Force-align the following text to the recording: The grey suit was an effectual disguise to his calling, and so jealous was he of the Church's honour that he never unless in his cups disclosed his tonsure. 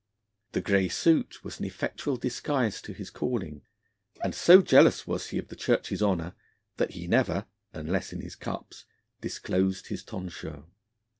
The 0.53 0.61
grey 0.61 0.87
suit 0.89 1.43
was 1.43 1.59
an 1.59 1.65
effectual 1.65 2.17
disguise 2.17 2.81
to 2.81 2.91
his 2.91 3.11
calling, 3.11 3.61
and 4.23 4.33
so 4.33 4.63
jealous 4.63 5.05
was 5.05 5.27
he 5.27 5.37
of 5.37 5.49
the 5.49 5.55
Church's 5.55 6.01
honour 6.01 6.33
that 6.77 6.93
he 6.93 7.05
never 7.05 7.45
unless 7.71 8.11
in 8.11 8.21
his 8.21 8.35
cups 8.35 8.85
disclosed 9.21 9.89
his 9.89 10.03
tonsure. 10.03 10.63